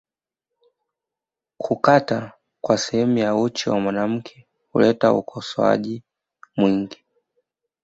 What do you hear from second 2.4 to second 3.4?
kwa sehemu ya